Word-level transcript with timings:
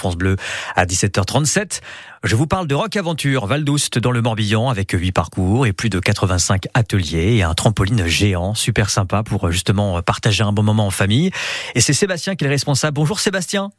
France 0.00 0.16
Bleu 0.16 0.36
à 0.76 0.86
17h37. 0.86 1.82
Je 2.24 2.34
vous 2.34 2.46
parle 2.46 2.66
de 2.66 2.74
Rock 2.74 2.96
Aventure 2.96 3.46
Val 3.46 3.64
d'Oust 3.64 3.98
dans 3.98 4.12
le 4.12 4.22
Morbihan 4.22 4.70
avec 4.70 4.92
8 4.92 5.12
parcours 5.12 5.66
et 5.66 5.74
plus 5.74 5.90
de 5.90 6.00
85 6.00 6.64
ateliers 6.72 7.36
et 7.36 7.42
un 7.42 7.52
trampoline 7.52 8.06
géant 8.06 8.54
super 8.54 8.88
sympa 8.88 9.22
pour 9.22 9.50
justement 9.50 10.00
partager 10.00 10.42
un 10.42 10.52
bon 10.52 10.62
moment 10.62 10.86
en 10.86 10.90
famille. 10.90 11.30
Et 11.74 11.82
c'est 11.82 11.92
Sébastien 11.92 12.34
qui 12.34 12.44
est 12.44 12.48
le 12.48 12.52
responsable. 12.52 12.94
Bonjour 12.94 13.20
Sébastien. 13.20 13.70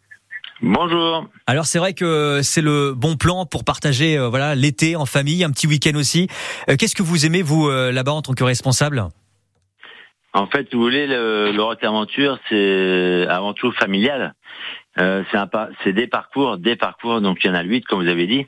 Bonjour. 0.61 1.25
Alors 1.47 1.65
c'est 1.65 1.79
vrai 1.79 1.93
que 1.93 2.41
c'est 2.43 2.61
le 2.61 2.93
bon 2.93 3.15
plan 3.15 3.47
pour 3.47 3.63
partager 3.63 4.15
euh, 4.15 4.29
voilà 4.29 4.53
l'été 4.53 4.95
en 4.95 5.07
famille, 5.07 5.43
un 5.43 5.49
petit 5.49 5.65
week-end 5.65 5.97
aussi. 5.97 6.27
Euh, 6.69 6.75
Qu'est-ce 6.77 6.93
que 6.93 7.01
vous 7.01 7.25
aimez 7.25 7.41
vous 7.41 7.67
euh, 7.67 7.91
là-bas 7.91 8.11
en 8.11 8.21
tant 8.21 8.33
que 8.33 8.43
responsable? 8.43 9.03
En 10.33 10.47
fait, 10.47 10.73
vous 10.73 10.79
voulez, 10.79 11.07
le, 11.07 11.51
le 11.51 11.61
Rock 11.61 11.83
Aventure, 11.83 12.39
c'est 12.47 13.25
avant 13.27 13.53
tout 13.53 13.71
familial. 13.73 14.33
Euh, 14.97 15.23
c'est 15.83 15.93
des 15.93 16.07
parcours, 16.07 16.57
des 16.57 16.75
parcours, 16.75 17.21
donc 17.21 17.43
il 17.43 17.47
y 17.47 17.49
en 17.49 17.55
a 17.55 17.63
8 17.63 17.85
comme 17.85 18.01
vous 18.03 18.09
avez 18.09 18.27
dit. 18.27 18.45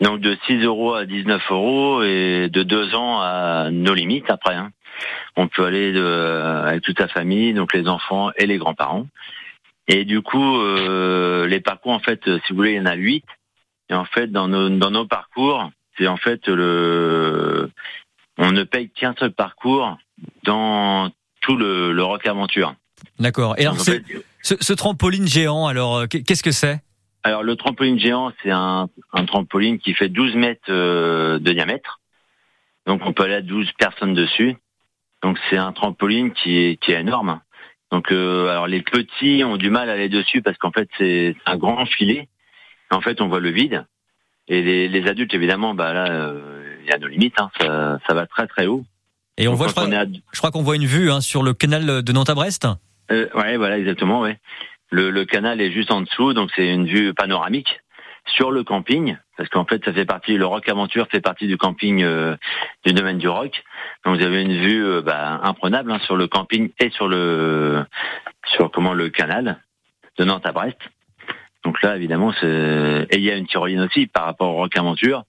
Donc 0.00 0.20
de 0.20 0.36
6 0.46 0.62
euros 0.64 0.94
à 0.94 1.04
19 1.04 1.42
euros 1.50 2.02
et 2.02 2.48
de 2.50 2.62
2 2.62 2.94
ans 2.94 3.20
à 3.20 3.68
nos 3.70 3.92
limites 3.94 4.30
après. 4.30 4.54
hein. 4.54 4.70
On 5.36 5.48
peut 5.48 5.64
aller 5.64 5.92
de, 5.92 6.02
avec 6.66 6.82
toute 6.82 6.98
la 7.00 7.08
famille, 7.08 7.52
donc 7.52 7.74
les 7.74 7.86
enfants 7.88 8.30
et 8.36 8.46
les 8.46 8.56
grands-parents. 8.58 9.06
Et 9.88 10.04
du 10.06 10.22
coup, 10.22 10.58
euh, 10.60 11.46
les 11.46 11.60
parcours, 11.60 11.92
en 11.92 11.98
fait, 11.98 12.20
si 12.24 12.50
vous 12.50 12.56
voulez, 12.56 12.72
il 12.72 12.76
y 12.76 12.80
en 12.80 12.86
a 12.86 12.94
8. 12.94 13.24
Et 13.90 13.94
en 13.94 14.06
fait, 14.06 14.28
dans 14.28 14.48
nos, 14.48 14.70
dans 14.70 14.90
nos 14.90 15.04
parcours, 15.06 15.70
c'est 15.98 16.06
en 16.06 16.16
fait 16.16 16.48
le, 16.48 17.70
on 18.38 18.50
ne 18.52 18.62
paye 18.62 18.88
qu'un 18.88 19.14
seul 19.18 19.32
parcours 19.32 19.98
dans 20.44 21.10
tout 21.42 21.56
le, 21.56 21.92
le 21.92 22.02
Rock 22.02 22.26
Aventure. 22.26 22.74
D'accord. 23.18 23.54
Et 23.58 23.62
alors 23.66 23.78
c'est- 23.80 24.00
fait, 24.06 24.24
ce, 24.44 24.54
ce 24.60 24.72
trampoline 24.72 25.26
géant, 25.26 25.66
alors 25.66 25.96
euh, 25.96 26.06
qu'est-ce 26.06 26.42
que 26.44 26.52
c'est? 26.52 26.80
Alors 27.24 27.42
le 27.42 27.56
trampoline 27.56 27.98
géant, 27.98 28.32
c'est 28.42 28.50
un, 28.50 28.88
un 29.12 29.24
trampoline 29.24 29.78
qui 29.78 29.94
fait 29.94 30.08
12 30.08 30.34
mètres 30.36 30.60
euh, 30.68 31.38
de 31.38 31.52
diamètre. 31.52 32.00
Donc 32.86 33.00
on 33.04 33.12
peut 33.14 33.24
aller 33.24 33.34
à 33.34 33.40
12 33.42 33.72
personnes 33.78 34.12
dessus. 34.14 34.56
Donc 35.22 35.38
c'est 35.48 35.56
un 35.56 35.72
trampoline 35.72 36.32
qui 36.32 36.58
est, 36.58 36.76
qui 36.76 36.92
est 36.92 37.00
énorme. 37.00 37.40
Donc 37.90 38.12
euh, 38.12 38.48
alors 38.50 38.66
les 38.66 38.82
petits 38.82 39.42
ont 39.42 39.56
du 39.56 39.70
mal 39.70 39.88
à 39.88 39.94
aller 39.94 40.08
dessus 40.10 40.42
parce 40.42 40.58
qu'en 40.58 40.70
fait 40.70 40.88
c'est 40.98 41.34
un 41.46 41.56
grand 41.56 41.86
filet. 41.86 42.28
En 42.90 43.00
fait 43.00 43.20
on 43.22 43.28
voit 43.28 43.40
le 43.40 43.50
vide. 43.50 43.86
Et 44.48 44.60
les, 44.62 44.88
les 44.88 45.08
adultes 45.08 45.32
évidemment, 45.32 45.74
bah 45.74 45.94
là 45.94 46.10
euh, 46.10 46.76
il 46.82 46.90
y 46.90 46.92
a 46.92 46.98
nos 46.98 47.06
limites. 47.08 47.40
Hein. 47.40 47.50
Ça, 47.58 47.98
ça 48.06 48.12
va 48.12 48.26
très 48.26 48.46
très 48.46 48.66
haut. 48.66 48.84
Et 49.38 49.48
on 49.48 49.52
Donc, 49.52 49.58
voit, 49.58 49.68
je 49.68 49.72
crois, 49.72 49.84
à- 49.84 50.04
je 50.04 50.38
crois 50.38 50.50
qu'on 50.50 50.62
voit 50.62 50.76
une 50.76 50.84
vue 50.84 51.10
hein, 51.10 51.22
sur 51.22 51.42
le 51.42 51.54
canal 51.54 52.02
de 52.02 52.12
Nantes 52.12 52.28
à 52.28 52.34
Brest. 52.34 52.68
Euh, 53.10 53.28
ouais, 53.34 53.56
voilà, 53.56 53.78
exactement, 53.78 54.20
ouais. 54.20 54.38
Le, 54.90 55.10
le 55.10 55.24
canal 55.24 55.60
est 55.60 55.70
juste 55.70 55.90
en 55.90 56.02
dessous, 56.02 56.34
donc 56.34 56.50
c'est 56.54 56.72
une 56.72 56.86
vue 56.86 57.14
panoramique 57.14 57.80
sur 58.26 58.50
le 58.50 58.64
camping, 58.64 59.16
parce 59.36 59.48
qu'en 59.50 59.64
fait, 59.64 59.84
ça 59.84 59.92
fait 59.92 60.06
partie, 60.06 60.36
le 60.38 60.46
Rock 60.46 60.68
Aventure 60.68 61.08
fait 61.10 61.20
partie 61.20 61.46
du 61.46 61.58
camping 61.58 62.02
euh, 62.02 62.36
du 62.84 62.92
domaine 62.92 63.18
du 63.18 63.28
Rock. 63.28 63.62
Donc 64.04 64.16
vous 64.16 64.24
avez 64.24 64.42
une 64.42 64.56
vue 64.56 64.84
euh, 64.84 65.02
bah, 65.02 65.40
imprenable 65.42 65.92
hein, 65.92 65.98
sur 66.04 66.16
le 66.16 66.26
camping 66.26 66.70
et 66.80 66.90
sur 66.90 67.06
le 67.06 67.84
sur 68.46 68.70
comment 68.70 68.94
le 68.94 69.10
canal 69.10 69.58
de 70.18 70.24
Nantes 70.24 70.46
à 70.46 70.52
Brest. 70.52 70.78
Donc 71.64 71.82
là, 71.82 71.96
évidemment, 71.96 72.32
et 72.42 73.06
il 73.12 73.20
y 73.20 73.30
a 73.30 73.36
une 73.36 73.46
tyrolienne 73.46 73.80
aussi 73.80 74.06
par 74.06 74.24
rapport 74.24 74.50
au 74.50 74.56
Rock 74.56 74.76
Aventure. 74.76 75.24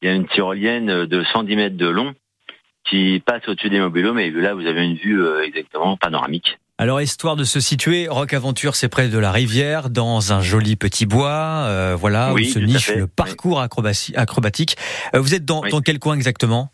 Il 0.00 0.08
y 0.08 0.10
a 0.10 0.14
une 0.14 0.26
tyrolienne 0.26 1.06
de 1.06 1.24
110 1.24 1.56
mètres 1.56 1.76
de 1.76 1.88
long 1.88 2.14
qui 2.84 3.22
passe 3.24 3.46
au-dessus 3.48 3.70
des 3.70 3.80
mobilos, 3.80 4.12
mais 4.12 4.30
là, 4.30 4.54
vous 4.54 4.66
avez 4.66 4.84
une 4.84 4.96
vue 4.96 5.22
euh, 5.22 5.44
exactement 5.44 5.96
panoramique. 5.96 6.58
Alors, 6.82 7.00
histoire 7.00 7.36
de 7.36 7.44
se 7.44 7.60
situer, 7.60 8.08
Rock 8.08 8.34
Aventure, 8.34 8.74
c'est 8.74 8.88
près 8.88 9.06
de 9.06 9.16
la 9.16 9.30
rivière, 9.30 9.88
dans 9.88 10.32
un 10.32 10.40
joli 10.40 10.74
petit 10.74 11.06
bois, 11.06 11.62
euh, 11.68 11.94
voilà, 11.96 12.32
Oui, 12.32 12.48
où 12.48 12.52
se 12.52 12.58
niche 12.58 12.92
le 12.96 13.06
parcours 13.06 13.60
acrobatique. 13.60 14.76
Euh, 15.14 15.20
vous 15.20 15.32
êtes 15.32 15.44
dans, 15.44 15.62
Oui. 15.62 15.70
dans 15.70 15.80
quel 15.80 16.00
coin 16.00 16.16
exactement? 16.16 16.72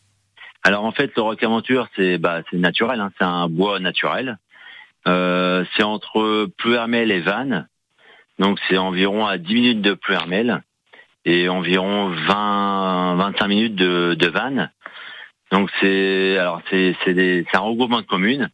Alors 0.63 0.87
en 0.87 0.93
fait, 0.93 1.11
le 1.15 1.21
Rock 1.21 1.43
Aventure, 1.43 1.89
c'est 1.95 2.17
bah, 2.17 2.41
c'est 2.51 2.57
naturel, 2.57 3.01
hein, 3.01 3.11
c'est 3.19 3.25
un 3.27 3.51
bois 3.51 3.81
naturel. 3.81 4.39
Euh, 5.07 5.67
c'est 5.77 5.83
entre 5.83 6.49
Pluhermel 6.57 7.11
et 7.11 7.21
Vannes, 7.21 7.69
donc 8.39 8.59
c'est 8.67 8.79
environ 8.79 9.27
à 9.27 9.37
10 9.37 9.53
minutes 9.53 9.83
de 9.83 9.93
Pluhermel 9.93 10.63
et 11.27 11.51
environ 11.51 12.09
20 12.09 13.17
25 13.17 13.47
minutes 13.47 13.77
de, 13.77 14.17
de 14.19 14.27
Vannes. 14.27 14.71
Donc 15.53 15.69
c'est 15.83 16.39
alors 16.39 16.63
c'est 16.71 16.97
c'est 17.05 17.45
un 17.53 17.59
regroupement 17.61 18.01
de 18.01 18.07
communes 18.07 18.49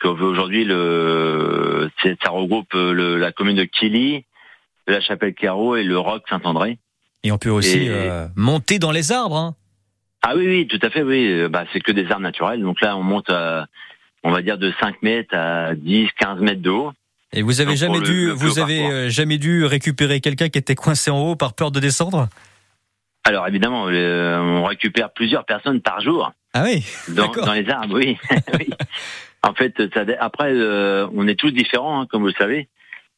parce 0.00 0.16
qu'aujourd'hui 0.16 0.64
le 0.64 1.90
ça 2.24 2.30
regroupe 2.30 2.72
le, 2.74 3.16
la 3.18 3.32
commune 3.32 3.56
de 3.56 3.64
Quilly, 3.64 4.24
la 4.86 5.00
Chapelle-Carreau 5.00 5.76
et 5.76 5.84
le 5.84 5.98
Roc 5.98 6.22
Saint-André. 6.28 6.78
Et 7.24 7.30
on 7.32 7.38
peut 7.38 7.50
aussi 7.50 7.78
Et- 7.84 7.88
euh, 7.90 8.26
monter 8.34 8.78
dans 8.78 8.90
les 8.90 9.12
arbres. 9.12 9.36
hein. 9.36 9.54
Ah 10.22 10.34
oui, 10.36 10.46
oui, 10.46 10.66
tout 10.68 10.78
à 10.82 10.90
fait, 10.90 11.02
oui. 11.02 11.26
Euh, 11.30 11.48
Bah, 11.48 11.64
c'est 11.72 11.80
que 11.80 11.92
des 11.92 12.06
arbres 12.10 12.22
naturels. 12.22 12.60
Donc 12.62 12.80
là, 12.80 12.96
on 12.96 13.02
monte, 13.02 13.28
à, 13.30 13.66
on 14.22 14.30
va 14.30 14.40
dire, 14.42 14.56
de 14.58 14.72
5 14.80 15.02
mètres 15.02 15.34
à 15.34 15.74
10, 15.74 16.08
15 16.18 16.40
mètres 16.40 16.62
de 16.62 16.70
haut. 16.70 16.92
Et 17.32 17.42
vous 17.42 17.60
avez 17.60 17.70
Donc, 17.70 17.76
jamais 17.76 18.00
dû, 18.00 18.26
le 18.26 18.32
vous 18.32 18.58
avez 18.60 18.78
parcours. 18.80 18.96
euh, 18.96 19.08
jamais 19.08 19.38
dû 19.38 19.64
récupérer 19.64 20.20
quelqu'un 20.20 20.48
qui 20.48 20.58
était 20.58 20.74
coincé 20.74 21.10
en 21.10 21.18
haut 21.18 21.36
par 21.36 21.54
peur 21.54 21.70
de 21.70 21.80
descendre? 21.80 22.28
Alors 23.24 23.46
évidemment, 23.48 23.86
euh, 23.88 24.38
on 24.40 24.64
récupère 24.64 25.10
plusieurs 25.12 25.44
personnes 25.44 25.80
par 25.80 26.00
jour 26.00 26.32
Ah 26.54 26.64
oui. 26.64 26.84
dans, 27.08 27.28
dans 27.30 27.52
les 27.52 27.68
arbres, 27.68 27.94
oui. 27.96 28.16
Oui. 28.58 28.68
En 29.46 29.54
fait, 29.54 29.74
ça, 29.92 30.04
après, 30.20 30.52
euh, 30.52 31.06
on 31.14 31.26
est 31.26 31.34
tous 31.38 31.50
différents, 31.50 32.00
hein, 32.02 32.06
comme 32.10 32.22
vous 32.22 32.28
le 32.28 32.34
savez, 32.34 32.68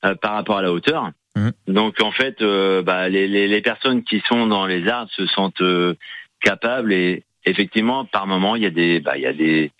euh, 0.04 0.14
par 0.14 0.32
rapport 0.32 0.58
à 0.58 0.62
la 0.62 0.72
hauteur. 0.72 1.10
Mhm. 1.36 1.52
Donc 1.66 2.00
en 2.00 2.12
fait, 2.12 2.40
euh, 2.42 2.82
bah, 2.82 3.08
les, 3.08 3.26
les, 3.28 3.48
les 3.48 3.60
personnes 3.60 4.04
qui 4.04 4.22
sont 4.28 4.46
dans 4.46 4.66
les 4.66 4.86
arbres 4.88 5.10
se 5.14 5.26
sentent 5.26 5.60
euh, 5.60 5.94
capables 6.40 6.92
et 6.92 7.24
effectivement, 7.44 8.04
par 8.04 8.26
moment, 8.26 8.56
il 8.56 8.62
y 8.62 8.66
a 8.66 8.70
des, 8.70 9.00
bah, 9.00 9.16
il 9.16 9.22
y 9.22 9.26
a 9.26 9.32
des, 9.32 9.70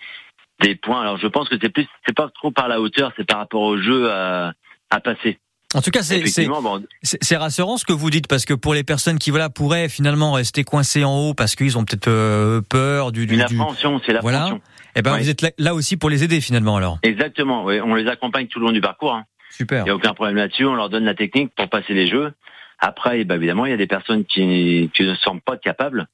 des 0.61 0.75
points. 0.75 1.01
Alors 1.01 1.17
je 1.17 1.27
pense 1.29 1.49
que 1.49 1.57
c'est 1.61 1.69
plus, 1.71 1.87
c'est 2.07 2.15
pas 2.15 2.29
trop 2.35 2.51
par 2.51 2.69
la 2.69 2.81
hauteur, 2.81 3.13
c'est 3.17 3.25
par 3.27 3.39
rapport 3.39 3.63
au 3.63 3.79
jeu 3.81 4.11
à, 4.11 4.53
à 4.91 5.01
passer. 5.01 5.39
En 5.75 5.81
tout 5.81 5.91
cas, 5.91 6.03
c'est 6.03 7.37
rassurant 7.37 7.77
ce 7.79 7.85
que 7.85 7.93
vous 7.93 8.09
dites 8.11 8.29
parce 8.29 8.45
que 8.45 8.55
pour 8.55 8.75
les 8.75 8.85
personnes 8.85 9.19
qui 9.19 9.31
voilà 9.31 9.51
pourraient 9.51 9.89
finalement 9.89 10.33
rester 10.33 10.63
coincées 10.63 11.03
en 11.03 11.17
haut 11.17 11.35
parce 11.35 11.57
qu'ils 11.57 11.77
ont 11.77 11.85
peut-être 11.85 12.07
euh, 12.07 12.61
peur 12.61 13.11
du, 13.11 13.27
du, 13.27 13.33
une 13.35 13.39
du- 13.41 13.45
appréhension, 13.45 14.01
c'est 14.07 14.17
Voilà. 14.21 14.51
Eh 14.95 15.03
ben 15.03 15.13
Ouais. 15.13 15.21
vous 15.21 15.29
êtes 15.31 15.43
là, 15.43 15.51
là 15.59 15.75
aussi 15.75 15.97
pour 15.97 16.11
les 16.11 16.23
aider 16.25 16.41
finalement 16.41 16.77
alors. 16.77 16.99
Exactement. 17.03 17.65
On 17.65 17.95
les 17.95 18.07
accompagne 18.09 18.47
tout 18.47 18.61
le 18.61 18.67
long 18.67 18.73
du 18.73 18.81
parcours. 18.81 19.15
hein. 19.15 19.25
Super. 19.51 19.81
Il 19.83 19.85
n'y 19.85 19.91
a 19.91 19.95
aucun 19.95 20.15
problème 20.15 20.37
là-dessus. 20.37 20.65
On 20.67 20.75
leur 20.75 20.89
donne 20.91 21.05
la 21.05 21.15
technique 21.15 21.53
pour 21.57 21.69
passer 21.69 21.95
les 21.95 22.07
jeux. 22.09 22.33
Après, 22.81 23.21
eh 23.21 23.25
ben, 23.25 23.37
évidemment, 23.37 23.67
il 23.67 23.71
y 23.71 23.75
a 23.75 23.77
des 23.77 23.87
personnes 23.87 24.25
qui, 24.25 24.91
qui 24.95 25.03
ne 25.05 25.15
se 25.15 25.21
sentent 25.23 25.43
pas 25.45 25.57
capables. 25.57 26.07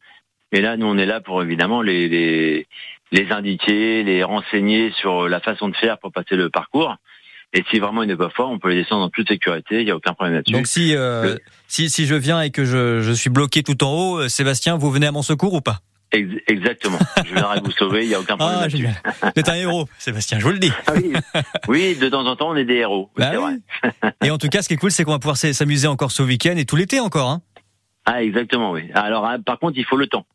Et 0.52 0.60
là, 0.60 0.76
nous, 0.76 0.86
on 0.86 0.98
est 0.98 1.06
là 1.06 1.20
pour 1.20 1.42
évidemment 1.42 1.80
les, 1.80 2.08
les, 2.08 2.66
les 3.12 3.32
indiquer, 3.32 4.02
les 4.02 4.22
renseigner 4.22 4.92
sur 4.92 5.28
la 5.28 5.40
façon 5.40 5.68
de 5.68 5.76
faire 5.76 5.98
pour 5.98 6.12
passer 6.12 6.36
le 6.36 6.50
parcours. 6.50 6.96
Et 7.52 7.64
si 7.70 7.78
vraiment 7.80 8.02
il 8.04 8.08
n'est 8.08 8.16
pas 8.16 8.30
fort, 8.30 8.50
on 8.50 8.58
peut 8.58 8.68
les 8.68 8.82
descendre 8.82 9.04
en 9.04 9.08
toute 9.10 9.26
sécurité. 9.28 9.80
Il 9.80 9.84
n'y 9.86 9.90
a 9.90 9.96
aucun 9.96 10.12
problème 10.12 10.34
là-dessus. 10.36 10.52
Donc 10.52 10.66
si, 10.68 10.94
euh, 10.94 11.22
Le- 11.34 11.38
si 11.66 11.88
si 11.90 12.06
je 12.06 12.14
viens 12.14 12.42
et 12.42 12.50
que 12.50 12.64
je, 12.64 13.00
je 13.00 13.12
suis 13.12 13.30
bloqué 13.30 13.62
tout 13.64 13.82
en 13.82 13.92
haut, 13.92 14.18
euh, 14.20 14.28
Sébastien, 14.28 14.76
vous 14.76 14.90
venez 14.90 15.06
à 15.08 15.12
mon 15.12 15.22
secours 15.22 15.54
ou 15.54 15.60
pas? 15.60 15.80
Exactement. 16.12 16.98
Je 17.24 17.34
viendrai 17.34 17.60
vous 17.60 17.70
sauver. 17.72 18.04
Il 18.04 18.08
n'y 18.08 18.14
a 18.14 18.20
aucun 18.20 18.36
problème 18.36 18.60
Ah 18.62 18.68
génial. 18.68 18.94
Vous 19.22 19.28
êtes 19.36 19.48
un 19.48 19.54
héros, 19.54 19.88
Sébastien, 19.98 20.38
je 20.38 20.44
vous 20.44 20.52
le 20.52 20.58
dis. 20.58 20.72
Ah 20.86 20.92
oui. 20.96 21.12
oui, 21.68 21.96
de 21.96 22.08
temps 22.08 22.26
en 22.26 22.36
temps, 22.36 22.50
on 22.50 22.56
est 22.56 22.64
des 22.64 22.76
héros. 22.76 23.10
Bah 23.16 23.30
c'est 23.30 23.36
oui. 23.38 23.60
vrai. 24.02 24.12
Et 24.24 24.30
en 24.30 24.38
tout 24.38 24.48
cas, 24.48 24.62
ce 24.62 24.68
qui 24.68 24.74
est 24.74 24.78
cool, 24.78 24.90
c'est 24.90 25.04
qu'on 25.04 25.12
va 25.12 25.18
pouvoir 25.18 25.36
s'amuser 25.36 25.86
encore 25.86 26.10
ce 26.10 26.22
week-end 26.22 26.56
et 26.56 26.64
tout 26.64 26.76
l'été 26.76 27.00
encore. 27.00 27.30
Hein. 27.30 27.42
Ah, 28.06 28.22
exactement, 28.22 28.72
oui. 28.72 28.90
Alors, 28.94 29.26
hein, 29.26 29.40
par 29.40 29.58
contre, 29.58 29.78
il 29.78 29.84
faut 29.84 29.96
le 29.96 30.06
temps. 30.06 30.26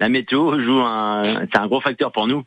La 0.00 0.08
météo 0.08 0.60
joue 0.62 0.80
un, 0.80 1.46
c'est 1.50 1.58
un 1.58 1.66
gros 1.66 1.80
facteur 1.80 2.12
pour 2.12 2.26
nous. 2.26 2.44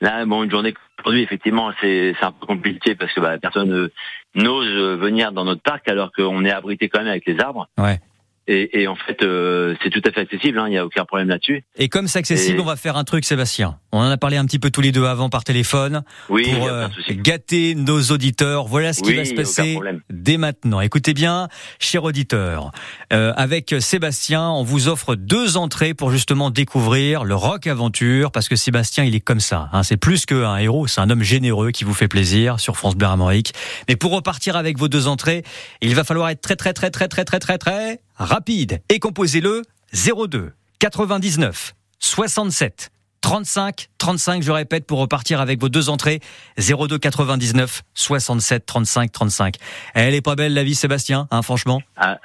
Là, 0.00 0.24
bon, 0.26 0.44
une 0.44 0.50
journée 0.50 0.74
aujourd'hui, 0.98 1.22
effectivement, 1.22 1.72
c'est, 1.80 2.14
c'est 2.18 2.24
un 2.26 2.32
peu 2.32 2.46
compliqué 2.46 2.94
parce 2.94 3.12
que 3.12 3.20
bah, 3.20 3.38
personne 3.38 3.88
n'ose 4.34 4.98
venir 5.00 5.32
dans 5.32 5.44
notre 5.44 5.62
parc 5.62 5.88
alors 5.88 6.12
qu'on 6.12 6.44
est 6.44 6.50
abrité 6.50 6.88
quand 6.88 7.00
même 7.00 7.08
avec 7.08 7.26
les 7.26 7.40
arbres. 7.40 7.68
Ouais. 7.78 7.98
Et, 8.48 8.82
et 8.82 8.86
en 8.88 8.94
fait, 8.94 9.22
euh, 9.22 9.74
c'est 9.82 9.90
tout 9.90 10.02
à 10.06 10.12
fait 10.12 10.20
accessible. 10.20 10.58
hein, 10.58 10.66
Il 10.68 10.70
n'y 10.70 10.78
a 10.78 10.84
aucun 10.86 11.04
problème 11.04 11.28
là-dessus. 11.28 11.64
Et 11.76 11.88
comme 11.88 12.06
c'est 12.06 12.18
accessible, 12.20 12.58
Et- 12.58 12.62
on 12.62 12.64
va 12.66 12.76
faire 12.76 12.96
un 12.96 13.04
truc, 13.04 13.24
Sébastien. 13.24 13.78
On 13.92 13.98
en 13.98 14.10
a 14.10 14.16
parlé 14.16 14.36
un 14.36 14.44
petit 14.44 14.58
peu 14.58 14.70
tous 14.70 14.80
les 14.82 14.92
deux 14.92 15.04
avant 15.04 15.28
par 15.30 15.42
téléphone 15.42 16.02
Oui, 16.28 16.44
pour 16.52 16.68
euh, 16.68 16.86
gâter 17.10 17.74
nos 17.74 18.00
auditeurs. 18.02 18.66
Voilà 18.66 18.92
ce 18.92 19.02
qui 19.02 19.10
Oui, 19.10 19.16
va 19.16 19.24
se 19.24 19.34
passer 19.34 19.78
dès 20.10 20.36
maintenant. 20.36 20.80
Écoutez 20.80 21.14
bien, 21.14 21.48
cher 21.80 22.04
auditeur, 22.04 22.70
euh, 23.12 23.32
avec 23.36 23.74
Sébastien, 23.80 24.48
on 24.50 24.62
vous 24.62 24.88
offre 24.88 25.14
deux 25.16 25.56
entrées 25.56 25.94
pour 25.94 26.10
justement 26.10 26.50
découvrir 26.50 27.24
le 27.24 27.34
rock 27.34 27.66
aventure, 27.66 28.30
parce 28.30 28.48
que 28.48 28.56
Sébastien, 28.56 29.04
il 29.04 29.14
est 29.14 29.20
comme 29.20 29.40
ça. 29.40 29.68
Hein, 29.72 29.82
c'est 29.82 29.96
plus 29.96 30.26
qu'un 30.26 30.56
héros, 30.58 30.86
c'est 30.86 31.00
un 31.00 31.10
homme 31.10 31.22
généreux 31.22 31.70
qui 31.70 31.84
vous 31.84 31.94
fait 31.94 32.08
plaisir 32.08 32.60
sur 32.60 32.76
France 32.76 32.94
Bleu 32.96 33.06
Armorique. 33.08 33.52
Mais 33.88 33.96
pour 33.96 34.12
repartir 34.12 34.56
avec 34.56 34.78
vos 34.78 34.88
deux 34.88 35.06
entrées, 35.08 35.42
il 35.80 35.94
va 35.94 36.04
falloir 36.04 36.28
être 36.28 36.40
très 36.42 36.56
très 36.56 36.72
très 36.72 36.90
très 36.90 37.08
très 37.08 37.24
très 37.24 37.38
très 37.40 37.58
très 37.58 38.00
rapide 38.16 38.80
et 38.88 38.98
composez-le 38.98 39.62
02 39.92 40.52
99 40.78 41.74
67 41.98 42.90
35 43.20 43.88
35, 43.98 44.42
je 44.42 44.52
répète, 44.52 44.86
pour 44.86 45.00
repartir 45.00 45.40
avec 45.40 45.60
vos 45.60 45.68
deux 45.68 45.88
entrées. 45.88 46.20
02 46.58 46.98
99 46.98 47.82
67 47.94 48.64
35 48.64 49.10
35. 49.10 49.56
Elle 49.94 50.14
est 50.14 50.20
pas 50.20 50.36
belle 50.36 50.54
la 50.54 50.62
vie, 50.62 50.76
Sébastien, 50.76 51.26
hein, 51.30 51.42
franchement? 51.42 51.82
Ah. 51.96 52.18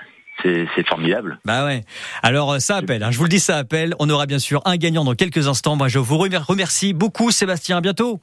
C'est 0.43 0.87
formidable. 0.87 1.39
Bah 1.45 1.65
ouais. 1.65 1.83
Alors 2.23 2.59
ça 2.59 2.77
appelle. 2.77 3.03
Hein. 3.03 3.11
Je 3.11 3.17
vous 3.19 3.25
le 3.25 3.29
dis, 3.29 3.39
ça 3.39 3.57
appelle. 3.57 3.93
On 3.99 4.09
aura 4.09 4.25
bien 4.25 4.39
sûr 4.39 4.61
un 4.65 4.75
gagnant 4.77 5.03
dans 5.03 5.13
quelques 5.13 5.47
instants. 5.47 5.75
Moi, 5.75 5.87
je 5.87 5.99
vous 5.99 6.17
remercie 6.17 6.93
beaucoup, 6.93 7.29
Sébastien. 7.29 7.77
À 7.77 7.81
bientôt. 7.81 8.19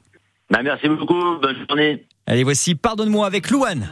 Bah, 0.49 0.59
merci 0.61 0.89
beaucoup. 0.89 1.37
Bonne 1.41 1.55
journée. 1.69 2.05
Allez, 2.27 2.43
voici 2.43 2.75
Pardonne-moi 2.75 3.25
avec 3.25 3.49
Louane. 3.49 3.89